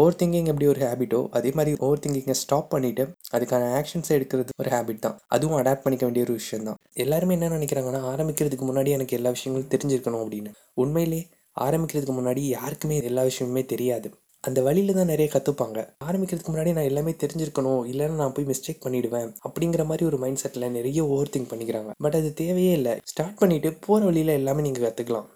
[0.00, 3.04] Over thinking எப்படி ஒரு ஹேபிட்டோ அதே மாதிரி ஓவர் திங்கிங்கை ஸ்டாப் பண்ணிவிட்டு
[3.36, 5.16] அதுக்கான ஆக்ஷன்ஸ் எடுக்கிறது ஒரு ஹேபிட் தான்.
[5.28, 9.72] அதுவும் அடாப்ட் பண்ணிக்க வேண்டிய ஒரு விஷயம் தான் எல்லாருமே என்ன நினைக்கிறாங்கன்னா ஆரம்பிக்கிறதுக்கு முன்னாடி எனக்கு எல்லா விஷயங்களும்
[9.74, 10.52] தெரிஞ்சிருக்கணும் அப்படின்னு.
[10.82, 11.20] உண்மையிலே
[11.66, 14.10] ஆரம்பிக்கிறதுக்கு முன்னாடி யாருக்குமே எல்லா விஷயமுமே தெரியாது.
[14.44, 19.30] அந்த வழியில தான் நிறைய கற்றுப்பாங்க ஆரம்பிக்கிறதுக்கு முன்னாடி நான் எல்லாமே தெரிஞ்சிருக்கணும் இல்லைன்னா நான் போய் மிஸ்டேக் பண்ணிடுவேன்
[19.48, 21.92] அப்படிங்கிற மாதிரி ஒரு மைண்ட் செட்டில் நிறைய ஓவர் திங்க் பண்ணிக்கிறாங்க.
[22.06, 22.96] பட் அது தேவையே இல்லை.
[23.12, 25.28] ஸ்டார்ட் பண்ணிவிட்டு போகிற வழியில் எல்லாமே நீங்கள் கற்றுக்கலாம்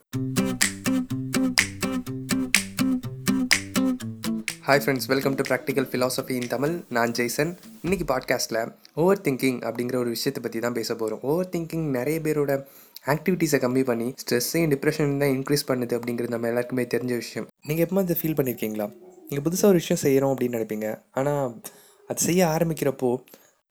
[4.68, 7.52] hi friends welcome to practical philosophy in Tamil நான் ஜெய்சன்.
[7.84, 8.58] இன்னைக்கு பாட்காஸ்ட்டில்
[9.02, 12.52] ஓவர் திங்கிங் அப்படிங்கிற ஒரு விஷயத்தை பற்றி தான் பேச போகிறோம் ஓவர் திங்கிங் நிறைய பேரோட
[13.12, 17.46] ஆக்டிவிட்டீஸை கம்மி பண்ணி ஸ்ட்ரெஸ்ஸையும் டிப்ரெஷன் தான் இன்க்ரீஸ் பண்ணுது அப்படிங்கிறது நம்ம எல்லாருக்குமே தெரிஞ்ச விஷயம்.
[17.68, 18.88] நீங்கள் எப்போ இதை ஃபீல் பண்ணியிருக்கீங்களா
[19.30, 20.90] நீங்கள் புதுசாக ஒரு விஷயம் செய்கிறோம் அப்படின்னு நினைப்பீங்க.
[21.20, 21.48] ஆனால்
[22.10, 23.12] அது செய்ய ஆரம்பிக்கிறப்போ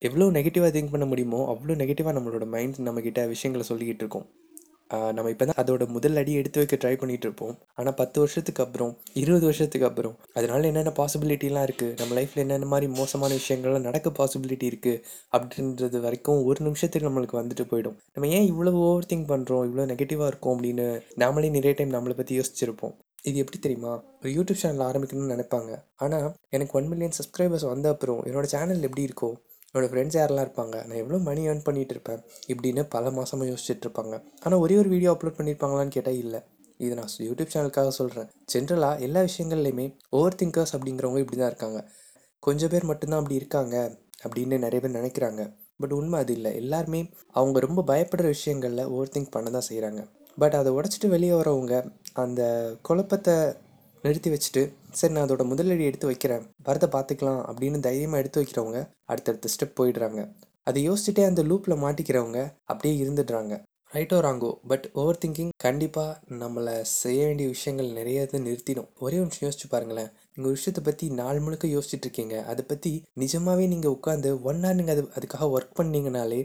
[0.02, 4.28] எவ்வளோ நெகட்டிவாக திங்க் பண்ண முடியுமோ அவ்வளோ நெகட்டிவாக நம்மளோட மைண்ட் நம்மக்கிட்ட விஷயங்களை சொல்லிக்கிட்டு இருக்கோம்.
[5.16, 8.92] நம்ம இப்போ தான் அதோட முதல் அடி எடுத்து வைக்க ட்ரை பண்ணிகிட்டு இருப்போம் ஆனால் பத்து வருஷத்துக்கு அப்புறம்
[9.22, 14.68] இருபது வருஷத்துக்கு அப்புறம் அதனால என்னென்ன பாசிபிலிட்டிலாம் இருக்குது நம்ம லைஃப்பில் என்னென்ன மாதிரி மோசமான விஷயங்கள்லாம் நடக்க பாசிபிலிட்டி
[14.72, 15.02] இருக்குது
[15.36, 17.98] அப்படின்றது வரைக்கும் ஒரு நிமிஷத்துக்கு நம்மளுக்கு வந்துட்டு போயிடும்.
[18.16, 20.88] நம்ம ஏன் இவ்வளோ ஓவர் திங்க் பண்ணுறோம் இவ்வளோ நெகட்டிவாக இருக்கும் அப்படின்னு
[21.24, 22.96] நாமளே நிறைய டைம் நம்மளை பற்றி யோசிச்சிருப்போம்.
[23.30, 23.94] இது எப்படி தெரியுமா?
[24.22, 25.72] ஒரு யூடியூப் சேனல் ஆரம்பிக்கணும்னு நினைப்பாங்க.
[26.04, 29.30] ஆனால் எனக்கு ஒன் மில்லியன் சப்ஸ்கிரைபர்ஸ் வந்த அப்புறம் என்னோட சேனல் எப்படி இருக்கோ
[29.70, 34.16] என்னோடய ஃப்ரெண்ட்ஸ் யாரெல்லாம் இருப்பாங்க நான் எவ்வளோ மணி ஏர்ன் பண்ணிகிட்டு இருப்பேன் இப்படின்னு பல மாதமாக யோசிச்சுட்டு இருப்பாங்க
[34.44, 36.40] ஆனால் ஒரே ஒரு வீடியோ அப்லோட் பண்ணியிருப்பாங்களான்னு கேட்டால் இல்லை.
[36.80, 39.86] இது நான் யூடியூப் சேனலுக்காக சொல்கிறேன் ஜென்ரலாக எல்லா விஷயங்கள்லையுமே
[40.18, 41.80] ஓவர் திங்கர்ஸ் அப்படிங்கிறவங்க இப்படி தான் இருக்காங்க.
[42.44, 43.76] கொஞ்சம் பேர் மட்டும்தான் அப்படி இருக்காங்க
[44.26, 45.42] அப்படின்னு நிறைய பேர் நினைக்கிறாங்க.
[45.82, 46.52] பட் உண்மை அது இல்லை.
[46.62, 47.02] எல்லாருமே
[47.40, 50.02] அவங்க ரொம்ப பயப்படுற விஷயங்களில் ஓவர் திங்க் பண்ண தான் செய்கிறாங்க
[50.38, 51.76] பட் அதை உடச்சிட்டு வெளியே வரவங்க
[52.24, 52.42] அந்த
[52.88, 53.36] குழப்பத்தை
[54.04, 54.64] நிறுத்தி வச்சுட்டு
[55.00, 56.44] சரி நான் அதோட முதலடி எடுத்து வைக்கிறேன்.
[56.68, 58.82] வரதை பார்த்துக்கலாம் அப்படின்னு தைரியமாக எடுத்து வைக்கிறவங்க
[59.12, 60.22] அடுத்தடுத்த ஸ்டெப் போயிடுறாங்க.
[60.70, 62.40] அதை யோசிச்சுட்டே அந்த லூப்பில் மாட்டிக்கிறவங்க
[62.72, 63.56] அப்படியே இருந்துடுறாங்க.
[63.96, 68.90] ரைட்டோ ராங்கோ பட் ஓவர் திங்கிங் கண்டிப்பாக நம்மளை செய்ய வேண்டிய விஷயங்கள் நிறைய இது நிறுத்திடும்.
[69.04, 70.10] ஒரே ஒரு நிமிஷம் யோசிச்சு பாருங்களேன்.
[70.34, 72.38] நீங்கள் ஒரு விஷயத்தை பற்றி நாள் முழுக்க யோசிச்சுட்டு இருக்கீங்க.
[72.52, 72.92] அதை பற்றி
[73.24, 76.42] நிஜமாகவே நீங்கள் உட்காந்து ஒன் ஹவர் நீங்கள் அது அதுக்காக ஒர்க் பண்ணீங்கனாலே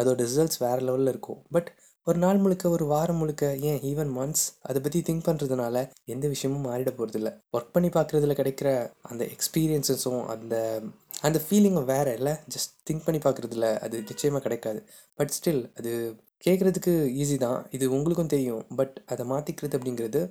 [0.00, 1.40] அதோட ரிசல்ட்ஸ் வேறு லெவலில் இருக்கும்.
[1.56, 1.70] பட்
[2.06, 6.66] ஒரு நாள் முழுக்க ஒரு வாரம் முழுக்க ஏன் ஈவன் மந்த்ஸ் அதை பற்றி திங்க் பண்ணுறதுனால எந்த விஷயமும்
[6.66, 8.68] மாறிட போகிறதில்ல ஒர்க் பண்ணி பார்க்குறதுல கிடைக்கிற
[9.10, 10.54] அந்த எக்ஸ்பீரியன்ஸஸும் அந்த
[11.26, 12.34] அந்த ஃபீலிங்கும் வேறு இல்லை.
[12.54, 14.80] ஜஸ்ட் திங்க் பண்ணி பார்க்குறதுல அது நிச்சயமாக கிடைக்காது.
[15.18, 15.92] பட் ஸ்டில் அது
[16.46, 17.58] கேட்குறதுக்கு ஈஸி தான்.
[17.76, 18.62] இது உங்களுக்கும் தெரியும்.
[18.80, 20.22] பட் அதை மாற்றிக்கிறது அப்படிங்கிறது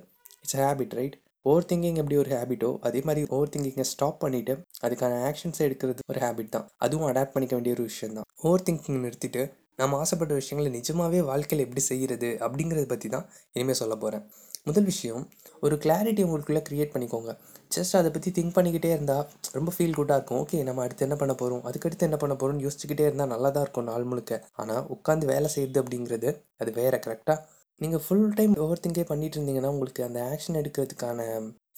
[0.42, 1.16] it's habit right
[1.46, 4.54] over thinking எப்படி ஒரு ஹேபிட்டோ அதே மாதிரி ஓவர் திங்கிங்கை ஸ்டாப் பண்ணிவிட்டு
[4.86, 6.66] அதுக்கான ஆக்ஷன்ஸை எடுக்கிறது ஒரு ஹேபிட் தான்.
[6.84, 9.44] அதுவும் அடாப்ட் பண்ணிக்க வேண்டிய ஒரு விஷயம் தான் ஓவர் திங்கிங் நிறுத்திட்டு
[9.78, 13.26] நம்ம ஆசைப்பட்ட விஷயங்களை நிஜமாகவே வாழ்க்கையில் எப்படி செய்கிறது அப்படிங்கிறத பற்றி தான்
[13.56, 14.24] இனிமேல் சொல்ல போகிறேன்
[14.68, 15.24] முதல் விஷயம்
[15.64, 17.32] ஒரு கிளாரிட்டி உங்களுக்குள்ளே க்ரியேட் பண்ணிக்கோங்க.
[17.74, 19.26] ஜஸ்ட் அதை பற்றி திங்க் பண்ணிக்கிட்டே இருந்தால்
[19.56, 20.40] ரொம்ப ஃபீல் குட்டாக இருக்கும்.
[20.44, 23.88] ஓகே நம்ம அடுத்து என்ன பண்ண போகிறோம் அதுக்கடுத்து என்ன பண்ண போகிறோம்னு யோசிச்சுக்கிட்டே இருந்தால் நல்லா தான் இருக்கும்
[23.90, 24.40] நாள் முழுக்க.
[24.62, 26.30] ஆனால் உட்காந்து வேலை செய்யுது அப்படிங்கிறது
[26.62, 27.38] அது வேறு கரெக்டாக
[27.80, 31.20] நீங்கள் ஃபுல் டைம் ஓவர் திங்கே பண்ணிட்டு இருந்தீங்கன்னா உங்களுக்கு அந்த ஆக்ஷன் எடுக்கிறதுக்கான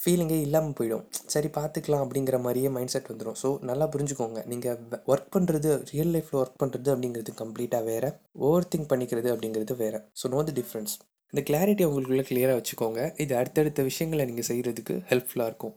[0.03, 1.05] ஃபீலிங்கே இல்லாமல் போயிடும்.
[1.35, 4.41] சரி பார்த்துக்கலாம் அப்படிங்கிற மாதிரியே மைண்ட் செட் வந்துடும் ஸோ நல்லா புரிஞ்சுக்கோங்க.
[4.53, 8.11] நீங்கள் ஒர்க் பண்ணுறது ரியல் லைஃப்பில் ஒர்க் பண்ணுறது அப்படிங்கிறது கம்ப்ளீட்டாக வேறு.
[8.49, 10.01] ஓவர் திங்க் பண்ணிக்கிறது அப்படிங்கிறது வேறு.
[10.23, 10.95] ஸோ நோ த டிஃப்ரென்ஸ்
[11.33, 13.01] இந்த கிளாரிட்டி உங்களுக்குள்ளே கிளியராக வச்சுக்கோங்க.
[13.25, 15.75] இது அடுத்தடுத்த விஷயங்களை நீங்கள் செய்கிறதுக்கு ஹெல்ப்ஃபுல்லாக இருக்கும்.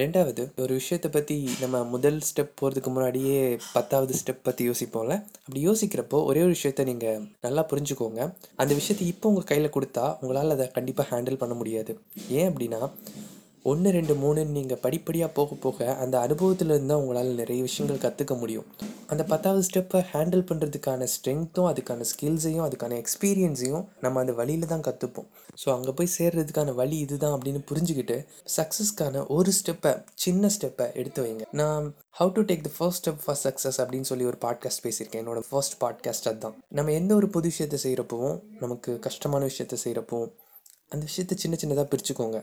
[0.00, 3.40] ரெண்டாவது ஒரு விஷயத்தை பற்றி நம்ம முதல் ஸ்டெப் போகிறதுக்கு முன்னாடியே
[3.74, 5.16] பத்தாவது ஸ்டெப் பற்றி யோசிப்போம்ல?
[5.44, 8.20] அப்படி யோசிக்கிறப்போ ஒரே ஒரு விஷயத்த நீங்கள் நல்லா புரிஞ்சுக்கோங்க.
[8.62, 11.94] அந்த விஷயத்தை இப்போ உங்கள் கையில் கொடுத்தா உங்களால் அதை கண்டிப்பாக ஹேண்டில் பண்ண முடியாது.
[12.38, 12.80] ஏன் அப்படின்னா
[13.70, 18.66] ஒன்று ரெண்டு மூணுன்னு நீங்கள் படிப்படியாக போக போக அந்த அனுபவத்திலேருந்து தான் உங்களால் நிறைய விஷயங்கள் கற்றுக்க முடியும்.
[19.12, 25.28] அந்த பத்தாவது ஸ்டெப்பை ஹேண்டில் பண்ணுறதுக்கான ஸ்ட்ரென்த்தும் அதுக்கான ஸ்கில்ஸையும் அதுக்கான எக்ஸ்பீரியன்ஸையும் நம்ம அந்த வழியில் தான் கற்றுப்போம்
[25.62, 28.16] ஸோ அங்கே போய் சேர்றதுக்கான வழி இதுதான் அப்படின்னு புரிஞ்சுக்கிட்டு
[28.56, 29.92] சக்ஸஸ்க்கான ஒரு ஸ்டெப்பை
[30.24, 31.46] சின்ன ஸ்டெப்பை எடுத்து வைங்க.
[31.60, 31.86] நான்
[32.20, 35.22] how to take the first step for success அப்படின்னு சொல்லி ஒரு பாட்காஸ்ட் பேசியிருக்கேன்.
[35.24, 36.56] என்னோட ஃபர்ஸ்ட் பாட்காஸ்ட் அதுதான்.
[36.78, 40.32] நம்ம எந்த ஒரு புது விஷயத்தை செய்கிறப்பவும் நமக்கு கஷ்டமான விஷயத்தை செய்கிறப்பவும்
[40.92, 42.40] அந்த விஷயத்தை சின்ன சின்னதாக பிரிச்சுக்கோங்க.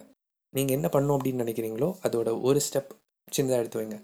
[0.57, 2.91] நீங்கள் என்ன பண்ணணும் அப்படின்னு நினைக்கிறீங்களோ அதோட ஒரு ஸ்டெப்
[3.27, 3.97] சின்னதாக எடுத்து வைங்க.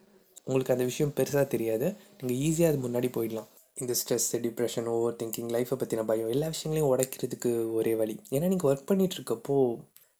[0.47, 1.87] உங்களுக்கு அந்த விஷயம் பெருசாக தெரியாது.
[2.21, 3.49] நீங்கள் ஈஸியாக அது முன்னாடி போயிடலாம்.
[3.77, 7.49] இந்த ஸ்ட்ரெஸ் டிப்ரெஷன் ஓவர் திங்கிங் லைஃப்பை பற்றின பயம் எல்லா விஷயங்களையும் உடைக்கிறதுக்கு
[7.79, 8.15] ஒரே வழி.
[8.35, 9.57] ஏன்னா நீங்கள் ஒர்க் பண்ணிகிட்டு இருக்கப்போ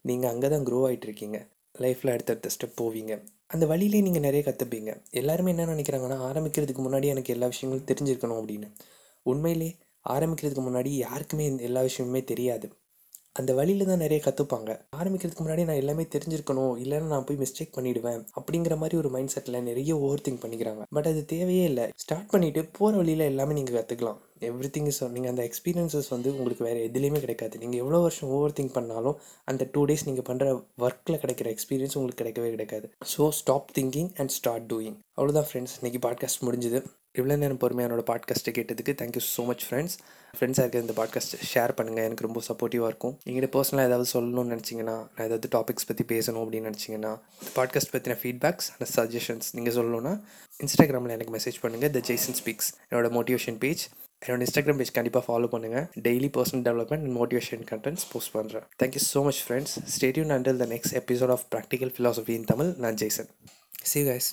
[0.09, 1.37] நீங்கள் அங்கே தான் க்ரோ ஆகிட்டு இருக்கீங்க
[1.83, 3.13] லைஃப்பில் அடுத்தடுத்த ஸ்டெப் போவீங்க.
[3.53, 8.69] அந்த வழியிலே நீங்கள் நிறைய கற்றுப்பீங்க எல்லாருமே என்ன நினைக்கிறாங்கன்னா ஆரம்பிக்கிறதுக்கு முன்னாடி எனக்கு எல்லா விஷயங்களும் தெரிஞ்சிருக்கணும் அப்படின்னு.
[9.25, 9.69] உண்மையிலே
[10.05, 12.67] ஆரம்பிக்கிறதுக்கு முன்னாடி யாருக்குமே எல்லா விஷயமுமே தெரியாது.
[13.39, 16.75] அந்த வழியில தான் நிறைய கற்றுப்பாங்க ஆரம்பிக்கிறதுக்கு முன்னாடி நான் எல்லாமே தெரிஞ்சிருக்கணும்.
[16.83, 18.21] இல்லைன்னா நான் போய் மிஸ்டேக் பண்ணிடுவேன்.
[18.39, 20.83] அப்படிங்கிற மாதிரி ஒரு மைண்ட் செட்டில் நிறைய ஓவர் திங்க் பண்ணிக்கிறாங்க.
[20.97, 21.85] பட் அது தேவையே இல்லை.
[22.05, 26.65] ஸ்டார்ட் பண்ணிவிட்டு போகிற வழியில் எல்லாமே நீங்கள் கற்றுக்கலாம் எவ்ரி திங் இஸ் நீங்கள் அந்த எக்ஸ்பீரியன்சஸ் வந்து உங்களுக்கு
[26.67, 27.55] வேறு எதுலேயுமே கிடைக்காது.
[27.63, 29.17] நீங்கள் எவ்வளோ வருஷம் ஓவர் திங்க் பண்ணாலும்
[29.51, 30.47] அந்த டூ டேஸ் நீங்கள் பண்ணுற
[30.87, 32.87] ஒர்க்கில் கிடைக்கிற எக்ஸ்பீரியன்ஸ் உங்களுக்கு கிடைக்கவே கிடைக்காது.
[33.13, 36.81] So stop thinking and start doing அவ்வளோதான் ஃப்ரெண்ட்ஸ் இன்றைக்கி பாட்காஸ்ட் முடிஞ்சுது.
[37.17, 39.95] இவ்வளோ நேரம் பொறுமையாக என்னோட பாட்காஸ்ட்டை கேட்டதுக்கு தேங்க்யூ ஸோ மச் ஃப்ரெண்ட்ஸ்
[40.33, 43.19] ஃப்ரெண்ட்ஸாக இருக்க இந்த பாட்காஸ்ட் ஷேர் பண்ணுங்கள் எனக்கு ரொம்ப சப்போர்ட்டிவாக இருக்கும்.
[43.25, 47.11] எங்கிட்ட பர்சனலாக ஏதாவது சொல்லணும்னு நினச்சிங்கன்னா நான் ஏதாவது டாபிக்ஸ் பற்றி பேசணும் அப்படின்னு நினச்சிங்கன்னா
[47.41, 50.13] இந்த பாட்காஸ்ட் பற்றின ஃபீட்பேக்ஸ் அண்ட் சஜஷன்ஸ் நீங்கள் சொல்லணும்னா
[50.59, 53.83] இன்ஸ்டாகிராமில் எனக்கு மெசேஜ் பண்ணுங்கள் த ஜெய்சன் ஸ்பீக்ஸ் என்னோட மோட்டிவேஷன் பேஜ்
[54.21, 59.03] என்னோட இன்ஸ்டாகிராம் பேஜ் கண்டிப்பாக ஃபாலோ பண்ணுங்கள் daily personal development and motivation contents post பண்ணுறேன் thank you
[59.13, 63.29] so much friends stay tuned until the next episode of practical philosophy in Tamil நான் Jaison
[63.83, 64.29] C guys